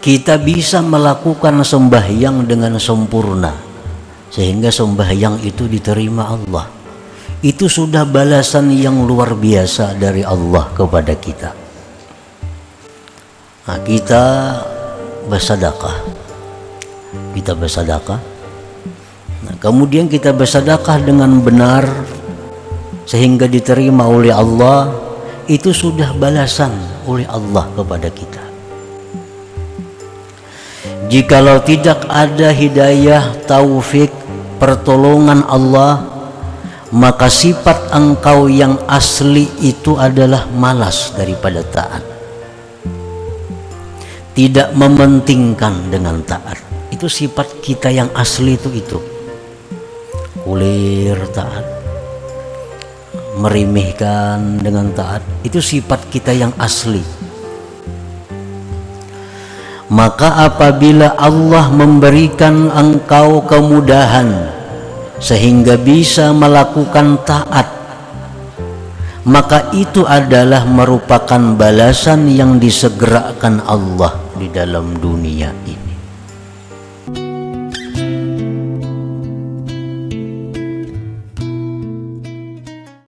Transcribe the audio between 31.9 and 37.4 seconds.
ada hidayah taufik pertolongan Allah maka